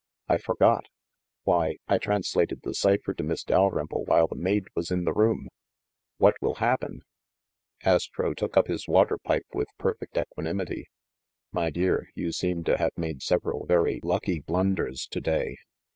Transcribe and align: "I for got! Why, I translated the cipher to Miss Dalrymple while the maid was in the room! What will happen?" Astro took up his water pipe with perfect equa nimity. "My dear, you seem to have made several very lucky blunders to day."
"I 0.27 0.39
for 0.39 0.55
got! 0.55 0.85
Why, 1.43 1.77
I 1.87 1.99
translated 1.99 2.61
the 2.63 2.73
cipher 2.73 3.13
to 3.13 3.23
Miss 3.23 3.43
Dalrymple 3.43 4.03
while 4.05 4.25
the 4.25 4.33
maid 4.33 4.63
was 4.75 4.89
in 4.89 5.03
the 5.03 5.13
room! 5.13 5.47
What 6.17 6.33
will 6.41 6.55
happen?" 6.55 7.03
Astro 7.83 8.33
took 8.33 8.57
up 8.57 8.65
his 8.65 8.87
water 8.87 9.19
pipe 9.19 9.45
with 9.53 9.67
perfect 9.77 10.15
equa 10.15 10.25
nimity. 10.39 10.85
"My 11.51 11.69
dear, 11.69 12.09
you 12.15 12.31
seem 12.31 12.63
to 12.63 12.77
have 12.79 12.97
made 12.97 13.21
several 13.21 13.67
very 13.67 13.99
lucky 14.01 14.39
blunders 14.39 15.05
to 15.05 15.21
day." 15.21 15.55